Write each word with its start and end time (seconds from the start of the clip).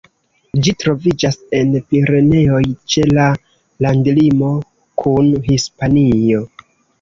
Ĝi 0.67 0.71
troviĝas 0.83 1.35
en 1.57 1.75
Pireneoj, 1.91 2.61
ĉe 2.93 3.03
la 3.19 3.27
landlimo 3.87 4.51
kun 5.03 5.31
Hispanio. 5.51 6.43